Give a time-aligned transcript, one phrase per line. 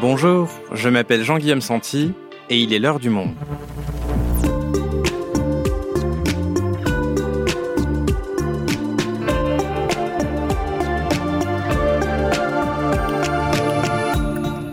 [0.00, 2.12] Bonjour, je m'appelle Jean-Guillaume Santi
[2.50, 3.34] et il est l'heure du monde.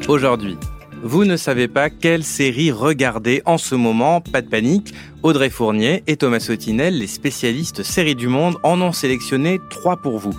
[0.09, 0.57] Aujourd'hui,
[1.03, 4.93] vous ne savez pas quelle série regarder en ce moment, pas de panique.
[5.21, 10.17] Audrey Fournier et Thomas Sautinel, les spécialistes séries du monde, en ont sélectionné trois pour
[10.17, 10.33] vous.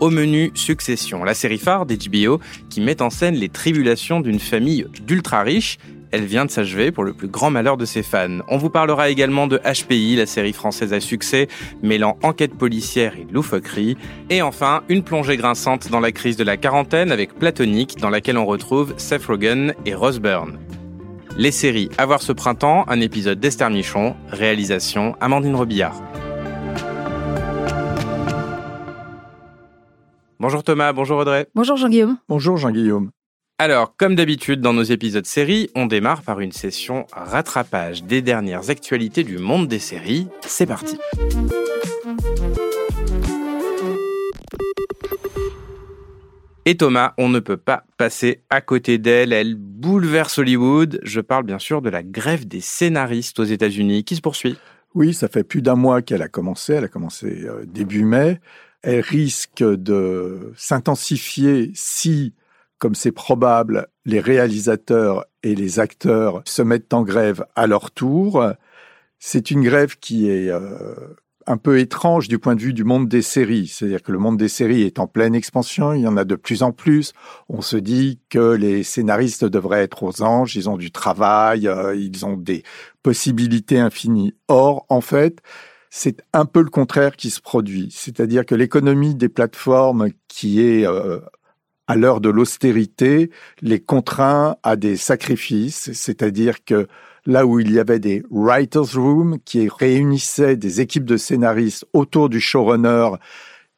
[0.00, 2.40] Au menu Succession, la série phare d'HBO
[2.70, 5.76] qui met en scène les tribulations d'une famille d'ultra riches.
[6.10, 8.38] Elle vient de s'achever pour le plus grand malheur de ses fans.
[8.48, 11.48] On vous parlera également de HPI, la série française à succès,
[11.82, 13.98] mêlant enquête policière et loufoquerie.
[14.30, 18.38] Et enfin, une plongée grinçante dans la crise de la quarantaine avec Platonique, dans laquelle
[18.38, 20.58] on retrouve Seth Rogen et Rose Byrne.
[21.36, 26.09] Les séries à voir ce printemps, un épisode d'Esther Michon, réalisation Amandine Robillard.
[30.40, 31.48] Bonjour Thomas, bonjour Audrey.
[31.54, 32.16] Bonjour Jean-Guillaume.
[32.26, 33.10] Bonjour Jean-Guillaume.
[33.58, 38.70] Alors, comme d'habitude dans nos épisodes séries, on démarre par une session rattrapage des dernières
[38.70, 40.28] actualités du monde des séries.
[40.40, 40.96] C'est parti.
[46.64, 49.34] Et Thomas, on ne peut pas passer à côté d'elle.
[49.34, 51.00] Elle bouleverse Hollywood.
[51.02, 54.56] Je parle bien sûr de la grève des scénaristes aux États-Unis qui se poursuit?
[54.94, 56.72] Oui, ça fait plus d'un mois qu'elle a commencé.
[56.72, 58.40] Elle a commencé euh, début mai.
[58.82, 62.34] Elle risque de s'intensifier si,
[62.78, 68.44] comme c'est probable, les réalisateurs et les acteurs se mettent en grève à leur tour.
[69.18, 70.94] C'est une grève qui est euh,
[71.46, 73.66] un peu étrange du point de vue du monde des séries.
[73.66, 76.36] C'est-à-dire que le monde des séries est en pleine expansion, il y en a de
[76.36, 77.12] plus en plus.
[77.48, 81.94] On se dit que les scénaristes devraient être aux anges, ils ont du travail, euh,
[81.96, 82.62] ils ont des
[83.02, 84.34] possibilités infinies.
[84.48, 85.40] Or, en fait,
[85.90, 87.88] c'est un peu le contraire qui se produit.
[87.90, 91.18] C'est-à-dire que l'économie des plateformes qui est euh,
[91.88, 96.86] à l'heure de l'austérité les contraint à des sacrifices, c'est-à-dire que
[97.26, 102.28] là où il y avait des writers' room qui réunissaient des équipes de scénaristes autour
[102.28, 103.10] du showrunner,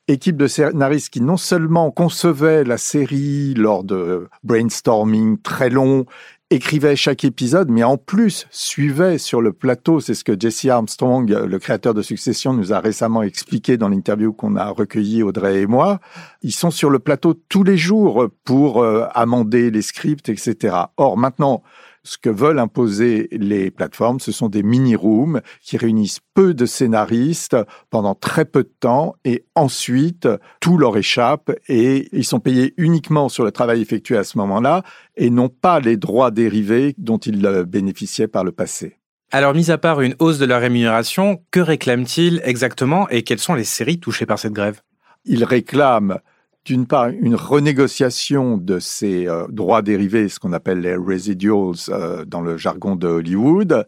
[0.07, 6.05] équipes de scénaristes qui non seulement concevaient la série lors de brainstorming très longs
[6.53, 10.01] écrivait chaque épisode, mais en plus suivait sur le plateau.
[10.01, 14.33] C'est ce que Jesse Armstrong, le créateur de Succession, nous a récemment expliqué dans l'interview
[14.33, 16.01] qu'on a recueilli Audrey et moi.
[16.43, 20.77] Ils sont sur le plateau tous les jours pour euh, amender les scripts, etc.
[20.97, 21.63] Or, maintenant,
[22.05, 27.57] ce que veulent imposer les plateformes, ce sont des mini-rooms qui réunissent peu de scénaristes
[27.91, 30.29] pendant très peu de temps et ensuite
[30.61, 34.83] tout leur échappe et ils sont payés uniquement sur le travail effectué à ce moment-là
[35.17, 38.97] et non pas les droits dérivés dont ils bénéficiaient par le passé.
[39.31, 43.55] Alors, mis à part une hausse de leur rémunération, que réclament-ils exactement et quelles sont
[43.55, 44.83] les séries touchées par cette grève?
[45.25, 46.19] Ils réclament
[46.65, 52.25] d'une part une renégociation de ces euh, droits dérivés, ce qu'on appelle les residuals euh,
[52.25, 53.87] dans le jargon de Hollywood.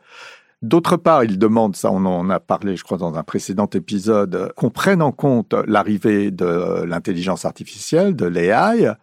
[0.62, 4.52] D'autre part, il demande, ça on en a parlé je crois dans un précédent épisode,
[4.56, 8.94] qu'on prenne en compte l'arrivée de l'intelligence artificielle, de l'AI,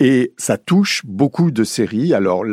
[0.00, 2.14] et ça touche beaucoup de séries.
[2.14, 2.44] Alors,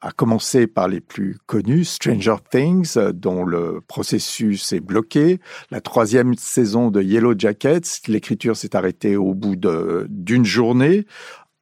[0.00, 5.40] à commencer par les plus connues, Stranger Things, dont le processus est bloqué.
[5.70, 9.56] La troisième saison de Yellow Jackets, l'écriture s'est arrêtée au bout
[10.08, 11.06] d'une journée.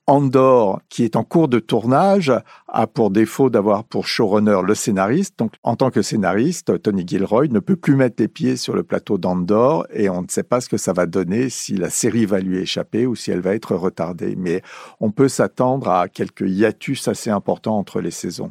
[0.09, 2.33] Andor, qui est en cours de tournage,
[2.67, 5.39] a pour défaut d'avoir pour showrunner le scénariste.
[5.39, 8.85] Donc, en tant que scénariste, Tony Gilroy ne peut plus mettre les pieds sur le
[8.85, 12.25] plateau d'Andor et on ne sait pas ce que ça va donner, si la série
[12.25, 14.35] va lui échapper ou si elle va être retardée.
[14.35, 14.63] Mais
[14.99, 18.51] on peut s'attendre à quelques hiatus assez importants entre les saisons.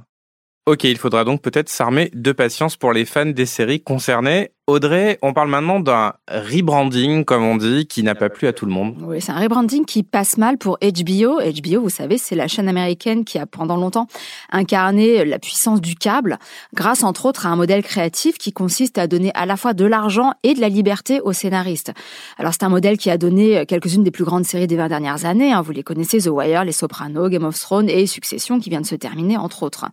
[0.67, 4.51] Ok, il faudra donc peut-être s'armer de patience pour les fans des séries concernées.
[4.69, 8.66] Audrey, on parle maintenant d'un rebranding, comme on dit, qui n'a pas plu à tout
[8.66, 8.97] le monde.
[9.01, 11.39] Oui, c'est un rebranding qui passe mal pour HBO.
[11.39, 14.07] HBO, vous savez, c'est la chaîne américaine qui a pendant longtemps
[14.51, 16.38] incarné la puissance du câble,
[16.73, 19.85] grâce entre autres à un modèle créatif qui consiste à donner à la fois de
[19.85, 21.94] l'argent et de la liberté aux scénaristes.
[22.38, 25.23] Alors c'est un modèle qui a donné quelques-unes des plus grandes séries des 20 dernières
[25.23, 25.53] années.
[25.53, 25.61] Hein.
[25.61, 28.85] Vous les connaissez, The Wire, Les Sopranos, Game of Thrones et Succession qui vient de
[28.85, 29.85] se terminer, entre autres.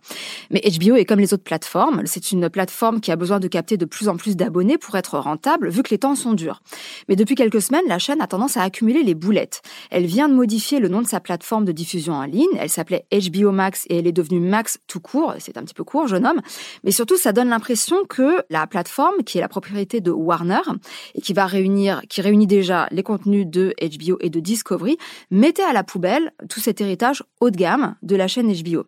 [0.51, 2.01] Mais HBO est comme les autres plateformes.
[2.05, 5.19] C'est une plateforme qui a besoin de capter de plus en plus d'abonnés pour être
[5.19, 6.61] rentable vu que les temps sont durs.
[7.07, 9.61] Mais depuis quelques semaines, la chaîne a tendance à accumuler les boulettes.
[9.91, 12.47] Elle vient de modifier le nom de sa plateforme de diffusion en ligne.
[12.57, 15.35] Elle s'appelait HBO Max et elle est devenue Max tout court.
[15.37, 16.41] C'est un petit peu court, jeune homme.
[16.83, 20.61] Mais surtout, ça donne l'impression que la plateforme, qui est la propriété de Warner
[21.13, 24.97] et qui va réunir, qui réunit déjà les contenus de HBO et de Discovery,
[25.29, 28.85] mettait à la poubelle tout cet héritage haut de gamme de la chaîne HBO.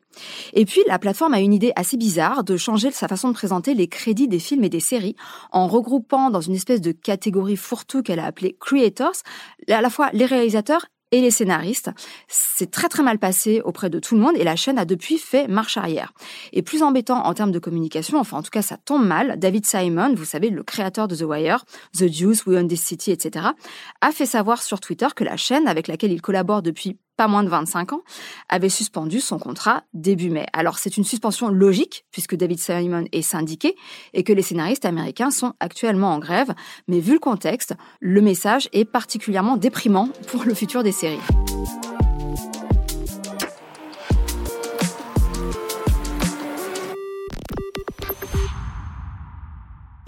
[0.54, 3.74] Et puis, la plateforme a une idée assez bizarre de changer sa façon de présenter
[3.74, 5.16] les crédits des films et des séries
[5.52, 9.24] en regroupant dans une espèce de catégorie fourre-tout qu'elle a appelée Creators,
[9.70, 11.90] à la fois les réalisateurs et les scénaristes.
[12.28, 15.18] C'est très très mal passé auprès de tout le monde et la chaîne a depuis
[15.18, 16.14] fait marche arrière.
[16.54, 19.66] Et plus embêtant en termes de communication, enfin en tout cas ça tombe mal, David
[19.66, 21.66] Simon, vous savez le créateur de The Wire,
[21.98, 23.48] The Deuce, We Own This City, etc.,
[24.02, 27.44] a fait savoir sur Twitter que la chaîne avec laquelle il collabore depuis pas moins
[27.44, 28.02] de 25 ans,
[28.48, 30.46] avait suspendu son contrat début mai.
[30.54, 33.76] Alors c'est une suspension logique puisque David Simon est syndiqué
[34.14, 36.54] et que les scénaristes américains sont actuellement en grève,
[36.88, 41.20] mais vu le contexte, le message est particulièrement déprimant pour le futur des séries.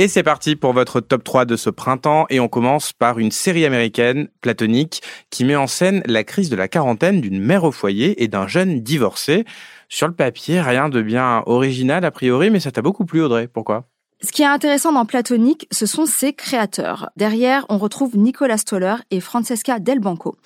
[0.01, 3.31] Et c'est parti pour votre top 3 de ce printemps et on commence par une
[3.31, 7.73] série américaine, Platonique, qui met en scène la crise de la quarantaine d'une mère au
[7.73, 9.43] foyer et d'un jeune divorcé.
[9.89, 13.49] Sur le papier, rien de bien original a priori, mais ça t'a beaucoup plu Audrey,
[13.49, 13.89] pourquoi?
[14.21, 17.09] Ce qui est intéressant dans Platonique, ce sont ses créateurs.
[17.17, 20.37] Derrière, on retrouve Nicolas Stoller et Francesca Del Banco.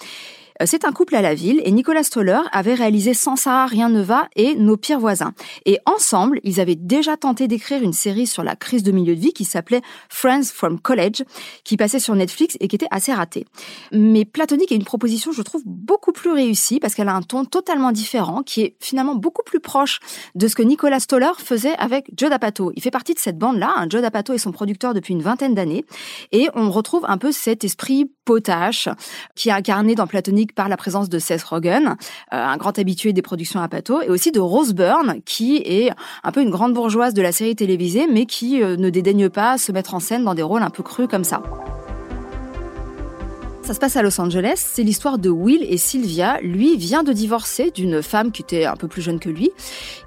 [0.66, 4.02] C'est un couple à la ville et Nicolas Stoller avait réalisé Sans ça, rien ne
[4.02, 5.34] va et Nos pires voisins.
[5.66, 9.20] Et ensemble, ils avaient déjà tenté d'écrire une série sur la crise de milieu de
[9.20, 11.24] vie qui s'appelait Friends from College,
[11.64, 13.46] qui passait sur Netflix et qui était assez ratée.
[13.92, 17.46] Mais Platonique est une proposition, je trouve, beaucoup plus réussie parce qu'elle a un ton
[17.46, 20.00] totalement différent, qui est finalement beaucoup plus proche
[20.36, 22.72] de ce que Nicolas Stoller faisait avec Joe D'Apato.
[22.76, 23.74] Il fait partie de cette bande-là.
[23.76, 23.88] Hein.
[23.90, 25.86] Joe D'Apato est son producteur depuis une vingtaine d'années
[26.32, 28.90] et on retrouve un peu cet esprit potache
[29.36, 31.94] qui est incarné dans Platonique par la présence de Seth Rogen, euh,
[32.32, 35.92] un grand habitué des productions à Pato, et aussi de Rose Byrne, qui est
[36.24, 39.58] un peu une grande bourgeoise de la série télévisée, mais qui euh, ne dédaigne pas
[39.58, 41.42] se mettre en scène dans des rôles un peu crus comme ça.
[43.64, 44.56] Ça se passe à Los Angeles.
[44.58, 46.38] C'est l'histoire de Will et Sylvia.
[46.42, 49.52] Lui vient de divorcer d'une femme qui était un peu plus jeune que lui.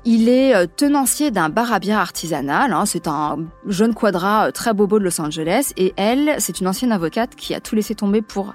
[0.04, 2.74] Il est euh, tenancier d'un bar à bière artisanal.
[2.74, 2.84] Hein.
[2.84, 5.72] C'est un jeune quadra très bobo de Los Angeles.
[5.78, 8.52] Et elle, c'est une ancienne avocate qui a tout laissé tomber pour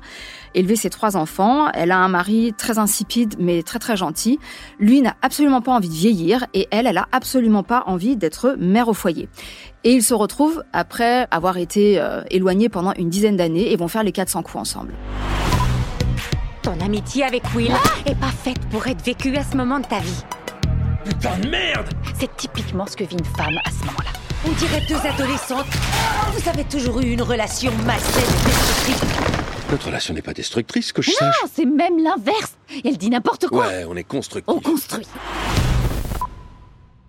[0.56, 1.70] élever ses trois enfants.
[1.74, 4.40] Elle a un mari très insipide mais très très gentil.
[4.80, 8.56] Lui n'a absolument pas envie de vieillir et elle, elle a absolument pas envie d'être
[8.60, 9.30] mère au foyer.
[9.84, 13.88] Et ils se retrouvent après avoir été euh, éloignés pendant une dizaine d'années et vont
[13.88, 14.94] faire les 400 coups ensemble.
[16.62, 17.74] Ton amitié avec Will
[18.06, 20.24] est pas faite pour être vécue à ce moment de ta vie.
[21.04, 21.90] Putain de merde
[22.20, 24.12] C'est typiquement ce que vit une femme à ce moment-là.
[24.48, 25.66] On dirait deux adolescentes.
[26.34, 29.41] Vous avez toujours eu une relation malsaine et destructrice.
[29.72, 31.34] Notre relation n'est pas destructrice, que je sache.
[31.42, 32.58] Non, c'est même l'inverse.
[32.84, 33.68] Elle dit n'importe quoi.
[33.68, 34.54] Ouais, on est constructif.
[34.54, 35.08] On construit.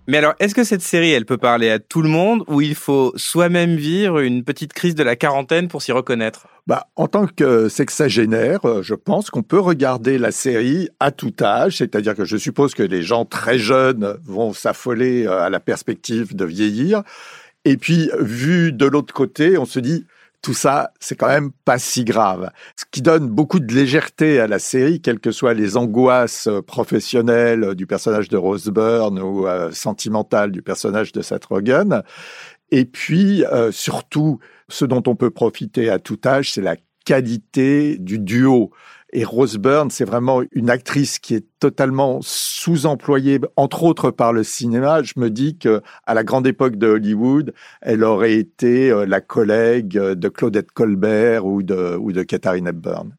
[0.07, 2.77] Mais alors, est-ce que cette série, elle peut parler à tout le monde ou il
[2.77, 6.47] faut soi-même vivre une petite crise de la quarantaine pour s'y reconnaître?
[6.69, 11.35] Bah, en tant que sexagénaire, euh, je pense qu'on peut regarder la série à tout
[11.41, 15.59] âge, c'est-à-dire que je suppose que les gens très jeunes vont s'affoler euh, à la
[15.59, 17.03] perspective de vieillir.
[17.65, 20.05] Et puis, vu de l'autre côté, on se dit,
[20.43, 22.51] tout ça, c'est quand même pas si grave.
[22.77, 26.61] Ce qui donne beaucoup de légèreté à la série, quelles que soient les angoisses euh,
[26.61, 32.03] professionnelles euh, du personnage de Rose Byrne ou euh, sentimentales du personnage de Seth Rogen.
[32.73, 34.39] Et puis, surtout,
[34.71, 38.71] ce dont on peut profiter à tout âge, c'est la qualité du duo.
[39.15, 44.43] Et Rose Byrne, c'est vraiment une actrice qui est totalement sous-employée, entre autres par le
[44.43, 45.03] cinéma.
[45.03, 49.21] Je me dis que à la grande époque de Hollywood, elle aurait été euh, la
[49.21, 53.15] collègue de Claudette Colbert ou de, ou de Katharine Hepburn.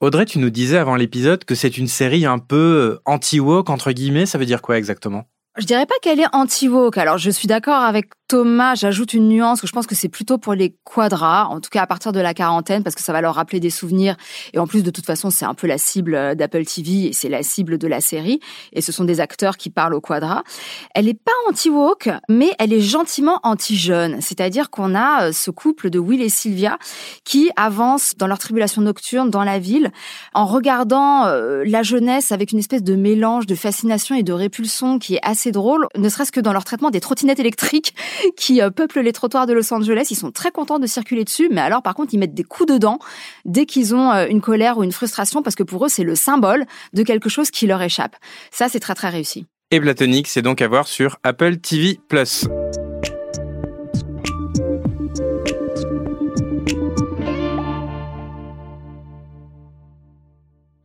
[0.00, 3.92] Audrey, tu nous disais avant l'épisode que c'est une série un peu euh, anti-woke, entre
[3.92, 4.26] guillemets.
[4.26, 5.24] Ça veut dire quoi exactement?
[5.60, 6.98] Je dirais pas qu'elle est anti-woke.
[6.98, 8.74] Alors, je suis d'accord avec Thomas.
[8.74, 11.82] J'ajoute une nuance que je pense que c'est plutôt pour les quadras, en tout cas
[11.82, 14.16] à partir de la quarantaine, parce que ça va leur rappeler des souvenirs.
[14.54, 17.28] Et en plus, de toute façon, c'est un peu la cible d'Apple TV et c'est
[17.28, 18.40] la cible de la série.
[18.72, 20.44] Et ce sont des acteurs qui parlent au quadra.
[20.94, 24.20] Elle est pas anti-woke, mais elle est gentiment anti-jeune.
[24.20, 26.78] C'est-à-dire qu'on a euh, ce couple de Will et Sylvia
[27.24, 29.90] qui avancent dans leur tribulation nocturne dans la ville
[30.34, 34.98] en regardant euh, la jeunesse avec une espèce de mélange de fascination et de répulsion
[34.98, 37.92] qui est assez c'est drôle, ne serait-ce que dans leur traitement des trottinettes électriques
[38.36, 40.06] qui euh, peuplent les trottoirs de Los Angeles.
[40.10, 42.72] Ils sont très contents de circuler dessus, mais alors par contre, ils mettent des coups
[42.72, 43.00] dedans
[43.44, 46.14] dès qu'ils ont euh, une colère ou une frustration, parce que pour eux, c'est le
[46.14, 48.14] symbole de quelque chose qui leur échappe.
[48.52, 49.46] Ça, c'est très très réussi.
[49.72, 51.98] Et Platonique, c'est donc à voir sur Apple TV+.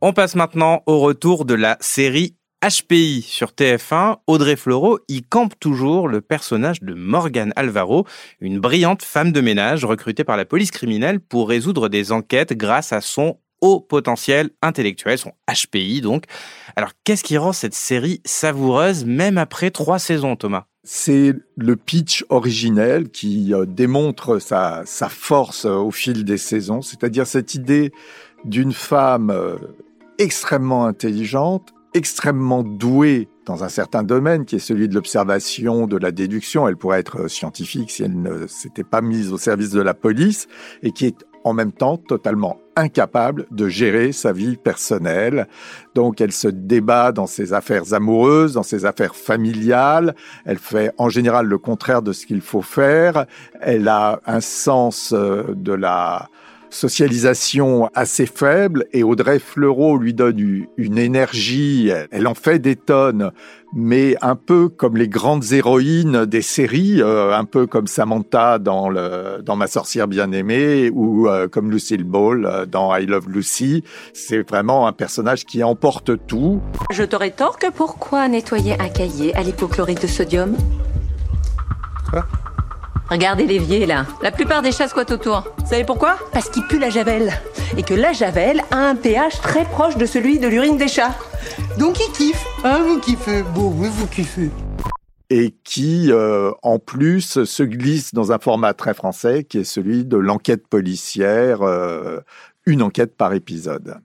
[0.02, 5.58] On passe maintenant au retour de la série HPI sur TF1, Audrey Fleurot y campe
[5.60, 8.06] toujours le personnage de Morgane Alvaro,
[8.40, 12.92] une brillante femme de ménage recrutée par la police criminelle pour résoudre des enquêtes grâce
[12.92, 16.24] à son haut potentiel intellectuel, son HPI donc.
[16.76, 20.64] Alors qu'est-ce qui rend cette série savoureuse même après trois saisons, Thomas?
[20.82, 26.80] C'est le pitch originel qui euh, démontre sa, sa force euh, au fil des saisons,
[26.80, 27.92] c'est-à-dire cette idée
[28.44, 29.56] d'une femme euh,
[30.18, 36.10] extrêmement intelligente, extrêmement douée dans un certain domaine qui est celui de l'observation, de la
[36.10, 36.68] déduction.
[36.68, 40.46] Elle pourrait être scientifique si elle ne s'était pas mise au service de la police
[40.82, 45.48] et qui est en même temps totalement incapable de gérer sa vie personnelle.
[45.94, 50.14] Donc elle se débat dans ses affaires amoureuses, dans ses affaires familiales.
[50.44, 53.24] Elle fait en général le contraire de ce qu'il faut faire.
[53.60, 56.28] Elle a un sens euh, de la
[56.76, 63.32] socialisation assez faible et Audrey Fleurot lui donne une énergie, elle en fait des tonnes,
[63.72, 68.88] mais un peu comme les grandes héroïnes des séries, euh, un peu comme Samantha dans,
[68.88, 73.82] le, dans Ma sorcière bien-aimée ou euh, comme Lucille Ball euh, dans I Love Lucy.
[74.12, 76.60] C'est vraiment un personnage qui emporte tout.
[76.92, 80.56] Je te rétorque pourquoi nettoyer un cahier à l'hypochlorite de sodium?
[83.08, 84.04] Regardez l'évier là.
[84.20, 85.44] La plupart des chats squattent autour.
[85.58, 86.18] Vous savez pourquoi?
[86.32, 87.32] Parce qu'il pue la javel.
[87.76, 91.14] Et que la javel a un pH très proche de celui de l'urine des chats.
[91.78, 92.44] Donc il kiffe.
[92.64, 94.50] Hein, vous kiffez Bon, oui, vous kiffez.
[95.30, 100.04] Et qui, euh, en plus, se glisse dans un format très français qui est celui
[100.04, 102.18] de l'enquête policière, euh,
[102.64, 103.98] une enquête par épisode.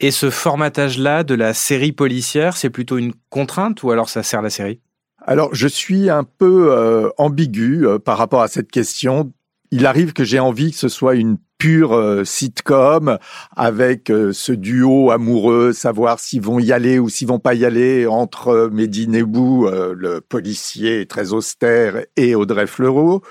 [0.00, 4.42] Et ce formatage-là de la série policière, c'est plutôt une contrainte ou alors ça sert
[4.42, 4.80] la série?
[5.26, 9.32] Alors, je suis un peu euh, ambigu euh, par rapport à cette question.
[9.70, 13.18] Il arrive que j'ai envie que ce soit une pure euh, sitcom
[13.54, 18.06] avec ce duo amoureux, savoir s'ils vont y aller ou s'ils vont pas y aller
[18.06, 23.22] entre Mehdi Nebou, le policier très austère, et Audrey Fleurot.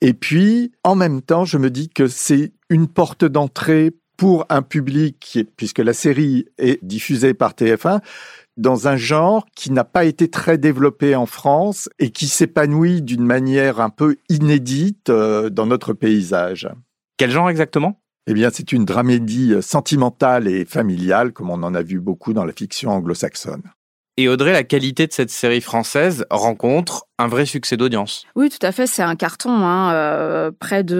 [0.00, 4.62] Et puis, en même temps, je me dis que c'est une porte d'entrée pour un
[4.62, 8.00] public, puisque la série est diffusée par TF1,
[8.56, 13.24] dans un genre qui n'a pas été très développé en France et qui s'épanouit d'une
[13.24, 16.68] manière un peu inédite euh, dans notre paysage.
[17.16, 18.00] Quel genre exactement?
[18.26, 22.44] Eh bien, c'est une dramédie sentimentale et familiale, comme on en a vu beaucoup dans
[22.44, 23.62] la fiction anglo-saxonne.
[24.16, 28.26] Et Audrey, la qualité de cette série française rencontre un vrai succès d'audience.
[28.36, 29.50] Oui, tout à fait, c'est un carton.
[29.50, 30.94] Hein, euh, près de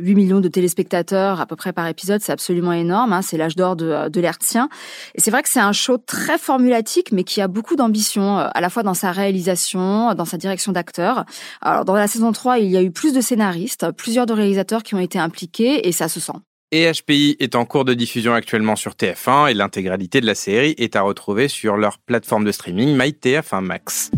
[0.00, 3.12] 8 euh, millions de téléspectateurs à peu près par épisode, c'est absolument énorme.
[3.12, 4.70] Hein, c'est l'âge d'or de, euh, de l'Hertzien.
[5.14, 8.60] Et c'est vrai que c'est un show très formulatique, mais qui a beaucoup d'ambition, à
[8.62, 11.26] la fois dans sa réalisation, dans sa direction d'acteur.
[11.60, 14.82] Alors, dans la saison 3, il y a eu plus de scénaristes, plusieurs de réalisateurs
[14.82, 16.32] qui ont été impliqués, et ça se sent.
[16.78, 20.74] Et HPI est en cours de diffusion actuellement sur TF1 et l'intégralité de la série
[20.76, 24.10] est à retrouver sur leur plateforme de streaming MyTF1 Max.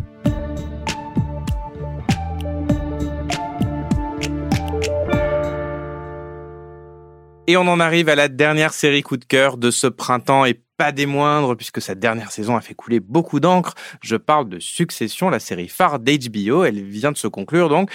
[7.46, 10.60] Et on en arrive à la dernière série coup de cœur de ce printemps et
[10.76, 13.74] pas des moindres puisque sa dernière saison a fait couler beaucoup d'encre.
[14.02, 16.64] Je parle de Succession, la série phare d'HBO.
[16.64, 17.92] Elle vient de se conclure donc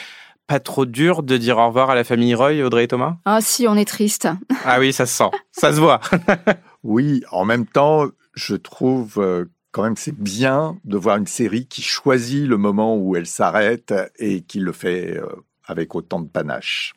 [0.47, 3.17] pas trop dur de dire au revoir à la famille Roy, Audrey et Thomas?
[3.25, 4.27] Ah si, on est triste.
[4.65, 5.99] ah oui, ça se sent, ça se voit.
[6.83, 11.65] oui, en même temps, je trouve euh, quand même c'est bien de voir une série
[11.65, 15.27] qui choisit le moment où elle s'arrête et qui le fait euh,
[15.65, 16.93] avec autant de panache.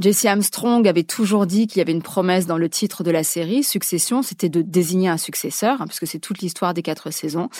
[0.00, 3.22] Jesse Armstrong avait toujours dit qu'il y avait une promesse dans le titre de la
[3.22, 7.50] série, Succession, c'était de désigner un successeur, hein, puisque c'est toute l'histoire des quatre saisons.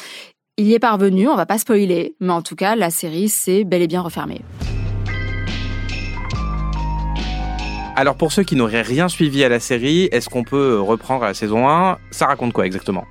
[0.56, 3.64] Il y est parvenu, on va pas spoiler, mais en tout cas, la série s'est
[3.64, 4.40] bel et bien refermée.
[8.00, 11.34] Alors pour ceux qui n'auraient rien suivi à la série, est-ce qu'on peut reprendre la
[11.34, 13.04] saison 1 Ça raconte quoi exactement?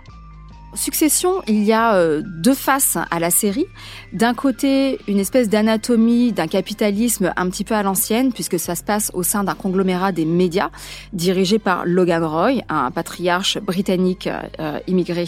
[0.74, 3.68] Succession, il y a euh, deux faces à la série.
[4.14, 8.82] D'un côté, une espèce d'anatomie d'un capitalisme un petit peu à l'ancienne, puisque ça se
[8.82, 10.72] passe au sein d'un conglomérat des médias,
[11.14, 14.28] dirigé par Logan Roy, un patriarche britannique
[14.60, 15.26] euh, immigré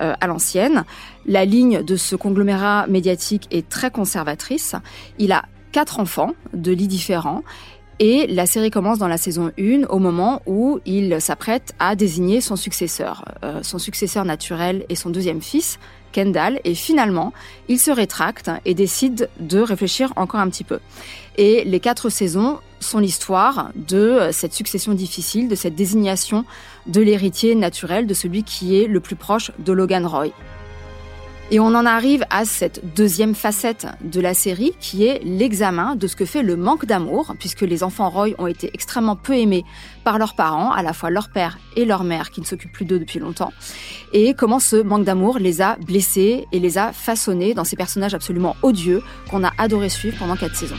[0.00, 0.86] euh, à l'ancienne.
[1.26, 4.74] La ligne de ce conglomérat médiatique est très conservatrice.
[5.18, 5.44] Il a
[5.76, 7.42] quatre enfants de lits différents
[7.98, 12.40] et la série commence dans la saison 1 au moment où il s'apprête à désigner
[12.40, 15.78] son successeur, euh, son successeur naturel et son deuxième fils,
[16.12, 16.60] Kendall.
[16.64, 17.32] Et finalement,
[17.68, 20.78] il se rétracte et décide de réfléchir encore un petit peu.
[21.38, 26.44] Et les quatre saisons sont l'histoire de cette succession difficile, de cette désignation
[26.86, 30.32] de l'héritier naturel, de celui qui est le plus proche de Logan Roy.
[31.52, 36.08] Et on en arrive à cette deuxième facette de la série qui est l'examen de
[36.08, 39.64] ce que fait le manque d'amour, puisque les enfants Roy ont été extrêmement peu aimés
[40.02, 42.84] par leurs parents, à la fois leur père et leur mère qui ne s'occupent plus
[42.84, 43.52] d'eux depuis longtemps,
[44.12, 48.14] et comment ce manque d'amour les a blessés et les a façonnés dans ces personnages
[48.14, 50.74] absolument odieux qu'on a adoré suivre pendant quatre saisons.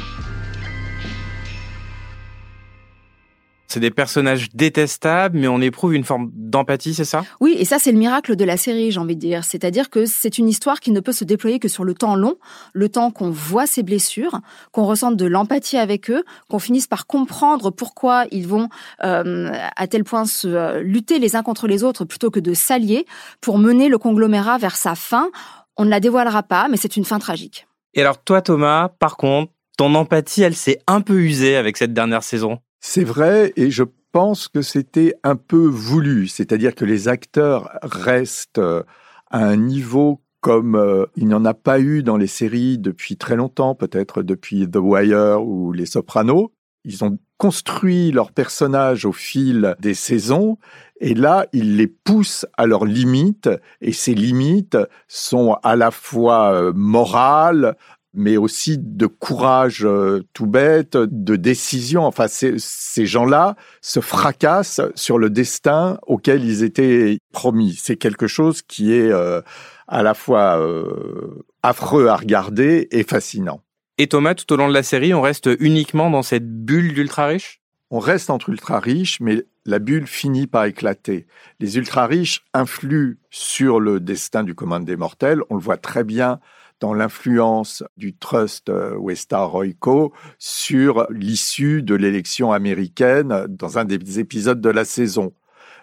[3.67, 7.25] C'est des personnages détestables, mais on éprouve une forme d'empathie, c'est ça?
[7.41, 9.43] Oui, et ça c'est le miracle de la série, j'ai envie de dire.
[9.43, 12.35] C'est-à-dire que c'est une histoire qui ne peut se déployer que sur le temps long,
[12.73, 14.39] le temps qu'on voit ces blessures,
[14.71, 18.69] qu'on ressente de l'empathie avec eux, qu'on finisse par comprendre pourquoi ils vont
[19.03, 22.53] euh, à tel point se euh, lutter les uns contre les autres plutôt que de
[22.53, 23.05] s'allier
[23.41, 25.29] pour mener le conglomérat vers sa fin.
[25.75, 27.67] On ne la dévoilera pas, mais c'est une fin tragique.
[27.93, 31.93] Et alors toi Thomas, par contre, ton empathie, elle s'est un peu usée avec cette
[31.93, 32.59] dernière saison?
[32.79, 38.59] C'est vrai, et je pense que c'était un peu voulu, c'est-à-dire que les acteurs restent
[38.59, 38.83] euh,
[39.29, 43.17] à un niveau comme euh, il n'y en a pas eu dans les séries depuis
[43.17, 46.51] très longtemps, peut-être depuis The Wire ou Les Sopranos.
[46.83, 50.57] Ils ont construit leurs personnages au fil des saisons
[50.99, 53.49] et là, ils les poussent à leurs limites
[53.81, 57.75] et ces limites sont à la fois euh, morales,
[58.17, 62.03] mais aussi de courage euh, tout bête, de décision.
[62.03, 67.79] Enfin, ces gens-là se fracassent sur le destin auquel ils étaient promis.
[67.79, 69.41] C'est quelque chose qui est euh,
[69.87, 73.61] à la fois euh, affreux à regarder et fascinant.
[73.99, 77.27] Et Thomas, tout au long de la série, on reste uniquement dans cette bulle d'ultra
[77.27, 77.61] riches?
[77.89, 81.27] On reste entre ultra riches, mais la bulle finit par éclater.
[81.59, 85.41] Les ultra riches influent sur le destin du commun des mortels.
[85.49, 86.39] On le voit très bien
[86.79, 94.19] dans l'influence du trust euh, Westar Royco sur l'issue de l'élection américaine dans un des
[94.19, 95.33] épisodes de la saison.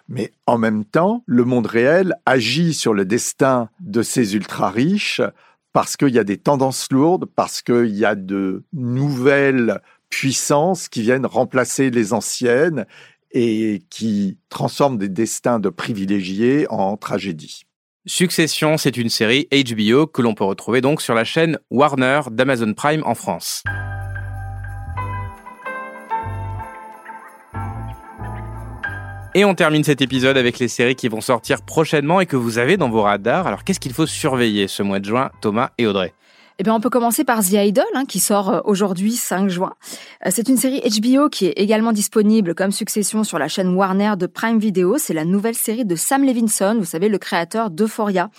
[0.07, 5.21] Mais en même temps, le monde réel agit sur le destin de ces ultra-riches
[5.73, 11.01] parce qu'il y a des tendances lourdes, parce qu'il y a de nouvelles puissances qui
[11.01, 12.85] viennent remplacer les anciennes
[13.31, 17.65] et qui transforment des destins de privilégiés en tragédies.
[18.07, 22.75] Succession, c'est une série HBO que l'on peut retrouver donc sur la chaîne Warner d'Amazon
[22.75, 23.63] Prime en France.
[29.33, 32.59] Et on termine cet épisode avec les séries qui vont sortir prochainement et que vous
[32.59, 33.47] avez dans vos radars.
[33.47, 36.13] Alors qu'est-ce qu'il faut surveiller ce mois de juin, Thomas et Audrey?
[36.57, 39.73] Eh bien, on peut commencer par The Idol, hein, qui sort euh, aujourd'hui 5 juin.
[40.25, 44.13] Euh, c'est une série HBO qui est également disponible comme succession sur la chaîne Warner
[44.17, 44.97] de Prime Video.
[44.97, 48.29] C'est la nouvelle série de Sam Levinson, vous savez, le créateur d'Euphoria.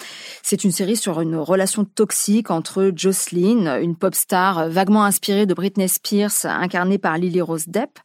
[0.42, 5.52] C'est une série sur une relation toxique entre Jocelyn, une pop star vaguement inspirée de
[5.52, 7.98] Britney Spears, incarnée par Lily Rose Depp,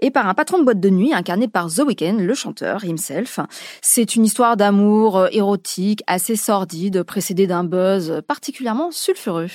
[0.00, 3.40] et par un patron de boîte de nuit incarné par The Weeknd, le chanteur himself.
[3.82, 9.49] C'est une histoire d'amour euh, érotique, assez sordide, précédée d'un buzz particulièrement sulfureux.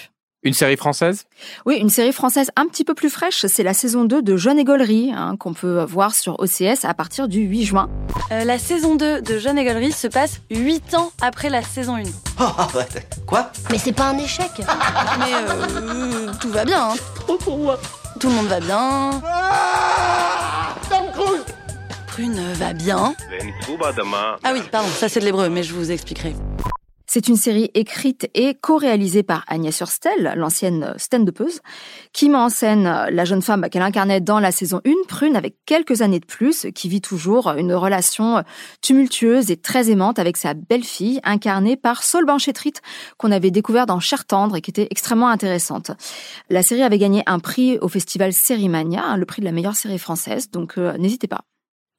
[0.46, 1.26] Une série française?
[1.66, 3.48] Oui, une série française un petit peu plus fraîche.
[3.48, 7.28] C'est la saison 2 de Jeune Égolerie, hein, qu'on peut voir sur OCS à partir
[7.28, 7.90] du 8 juin.
[8.32, 12.04] Euh, la saison 2 de Jeune Égolerie se passe 8 ans après la saison 1.
[13.26, 13.52] quoi?
[13.72, 14.52] Mais c'est pas un échec
[15.18, 16.90] Mais euh, tout va bien.
[16.92, 16.96] Hein.
[17.16, 17.80] Trop pour moi.
[18.20, 19.22] Tout le monde va bien.
[19.26, 21.44] Ah Tom Cruise
[22.06, 23.16] Prune va bien.
[24.44, 26.36] Ah oui, pardon, ça c'est de l'hébreu, mais je vous expliquerai.
[27.08, 31.62] C'est une série écrite et co-réalisée par Agnès Hurstel, l'ancienne stand-upeuse,
[32.13, 35.56] qui met en scène la jeune femme qu'elle incarnait dans la saison 1, Prune, avec
[35.65, 38.44] quelques années de plus, qui vit toujours une relation
[38.82, 42.74] tumultueuse et très aimante avec sa belle-fille, incarnée par Saul Banchetrit,
[43.18, 45.91] qu'on avait découvert dans Cher Tendre et qui était extrêmement intéressante.
[46.50, 50.00] La série avait gagné un prix au festival Sérimania, le prix de la meilleure série
[50.00, 51.41] française, donc euh, n'hésitez pas.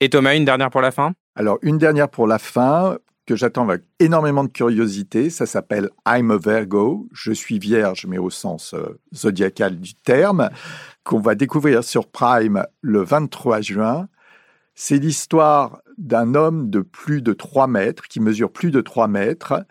[0.01, 1.13] Et Thomas, une dernière pour la fin?
[1.37, 5.31] Alors, une dernière pour la fin que j'attends avec énormément de curiosité.
[5.31, 7.09] Ça s'appelle I'm a Virgo.
[7.13, 10.49] Je suis vierge, mais au sens euh, zodiacal du terme,
[11.05, 14.09] qu'on va découvrir sur Prime le 23 juin.
[14.75, 19.65] C'est l'histoire d'un homme de plus de 3 mètres, qui mesure plus de 3 mètres,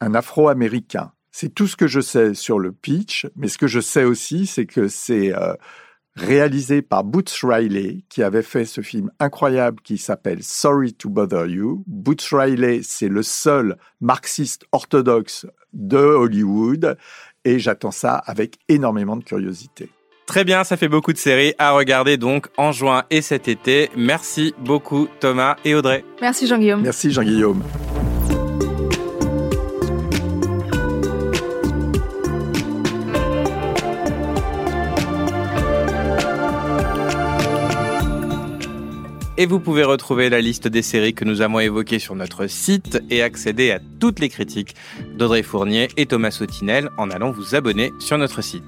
[0.00, 1.12] un afro-américain.
[1.32, 4.46] C'est tout ce que je sais sur le pitch, mais ce que je sais aussi,
[4.46, 5.54] c'est que c'est euh,
[6.16, 11.46] réalisé par Boots Riley, qui avait fait ce film incroyable qui s'appelle Sorry to Bother
[11.46, 11.82] You.
[11.86, 16.96] Boots Riley, c'est le seul marxiste orthodoxe de Hollywood,
[17.44, 19.90] et j'attends ça avec énormément de curiosité.
[20.26, 23.90] Très bien, ça fait beaucoup de séries à regarder donc en juin et cet été.
[23.94, 26.04] Merci beaucoup Thomas et Audrey.
[26.22, 26.80] Merci Jean-Guillaume.
[26.80, 27.62] Merci Jean-Guillaume.
[39.36, 43.02] Et vous pouvez retrouver la liste des séries que nous avons évoquées sur notre site
[43.10, 44.76] et accéder à toutes les critiques
[45.18, 48.62] d'Audrey Fournier et Thomas Sautinel en allant vous abonner sur notre site.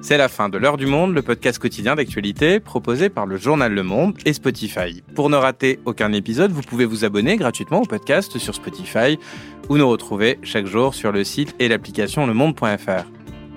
[0.00, 3.74] C'est la fin de l'heure du monde, le podcast quotidien d'actualité proposé par le journal
[3.74, 5.02] Le Monde et Spotify.
[5.14, 9.18] Pour ne rater aucun épisode, vous pouvez vous abonner gratuitement au podcast sur Spotify
[9.68, 13.04] ou nous retrouver chaque jour sur le site et l'application lemonde.fr.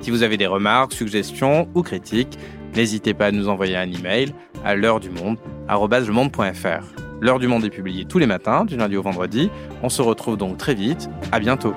[0.02, 2.38] Si vous avez des remarques, suggestions ou critiques,
[2.76, 4.34] N'hésitez pas à nous envoyer un email
[4.64, 5.38] à l'heure du monde,
[5.70, 7.02] @lemonde.fr.
[7.22, 9.52] L'heure du monde est publiée tous les matins, du lundi au vendredi.
[9.84, 11.10] On se retrouve donc très vite.
[11.32, 11.74] À bientôt.